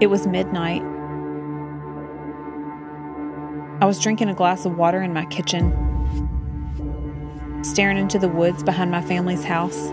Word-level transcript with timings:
It 0.00 0.06
was 0.06 0.28
midnight. 0.28 0.82
I 3.80 3.84
was 3.84 3.98
drinking 3.98 4.28
a 4.28 4.34
glass 4.34 4.64
of 4.64 4.76
water 4.76 5.02
in 5.02 5.12
my 5.12 5.24
kitchen, 5.26 5.72
staring 7.62 7.98
into 7.98 8.18
the 8.18 8.28
woods 8.28 8.62
behind 8.62 8.92
my 8.92 9.02
family's 9.02 9.42
house, 9.42 9.88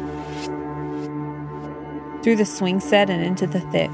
through 2.23 2.36
the 2.36 2.46
swing 2.46 2.79
set 2.79 3.10
and 3.10 3.23
into 3.23 3.47
the 3.47 3.62
thick. 3.62 3.90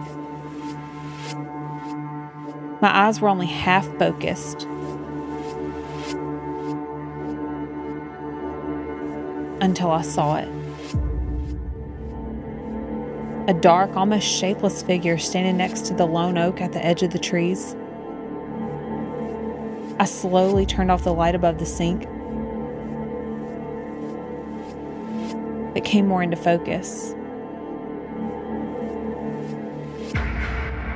My 2.82 2.94
eyes 2.94 3.22
were 3.22 3.30
only 3.30 3.48
half 3.48 3.86
focused. 3.98 4.68
Until 9.62 9.92
I 9.92 10.02
saw 10.02 10.36
it. 10.38 10.61
A 13.48 13.54
dark, 13.56 13.96
almost 13.96 14.28
shapeless 14.28 14.84
figure 14.84 15.18
standing 15.18 15.58
next 15.58 15.88
to 15.88 15.96
the 15.96 16.06
lone 16.06 16.38
oak 16.38 16.62
at 16.62 16.74
the 16.74 16.86
edge 16.86 17.02
of 17.02 17.10
the 17.10 17.18
trees. 17.18 17.76
I 20.00 20.06
slowly 20.06 20.66
turned 20.66 20.92
off 20.92 21.04
the 21.04 21.14
light 21.14 21.34
above 21.34 21.58
the 21.58 21.66
sink. 21.66 22.04
It 25.76 25.84
came 25.84 26.08
more 26.08 26.22
into 26.22 26.38
focus. 26.38 27.16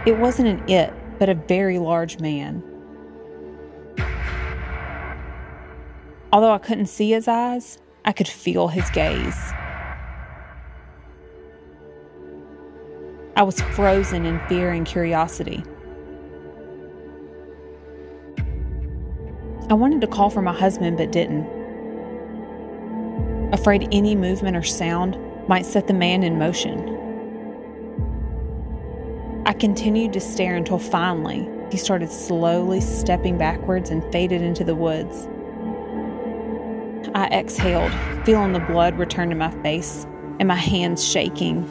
It 0.06 0.18
wasn't 0.20 0.48
an 0.48 0.70
it, 0.70 0.94
but 1.18 1.30
a 1.30 1.34
very 1.34 1.80
large 1.80 2.20
man. 2.20 2.64
Although 6.32 6.52
I 6.52 6.60
couldn't 6.60 6.88
see 6.88 7.10
his 7.10 7.28
eyes, 7.28 7.80
I 8.04 8.12
could 8.12 8.28
feel 8.28 8.68
his 8.68 8.88
gaze. 8.92 9.52
I 13.38 13.44
was 13.44 13.60
frozen 13.60 14.26
in 14.26 14.40
fear 14.48 14.72
and 14.72 14.86
curiosity. 14.86 15.62
I 19.70 19.74
wanted 19.74 20.00
to 20.02 20.08
call 20.08 20.30
for 20.30 20.42
my 20.42 20.54
husband, 20.54 20.96
but 20.98 21.12
didn't. 21.12 21.46
Afraid 23.52 23.90
any 23.92 24.16
movement 24.16 24.56
or 24.56 24.64
sound 24.64 25.18
might 25.50 25.66
set 25.66 25.88
the 25.88 25.94
man 25.94 26.24
in 26.24 26.40
motion. 26.40 26.94
I 29.46 29.52
continued 29.52 30.14
to 30.14 30.22
stare 30.22 30.56
until 30.56 30.80
finally 30.80 31.50
he 31.72 31.78
started 31.78 32.10
slowly 32.12 32.80
stepping 32.80 33.38
backwards 33.38 33.90
and 33.90 34.02
faded 34.14 34.42
into 34.42 34.64
the 34.64 34.76
woods. 34.76 35.28
I 37.14 37.28
exhaled, 37.34 37.92
feeling 38.26 38.54
the 38.54 38.60
blood 38.62 38.98
return 38.98 39.30
to 39.30 39.36
my 39.36 39.52
face 39.62 40.08
and 40.40 40.48
my 40.48 40.56
hands 40.56 41.06
shaking 41.06 41.66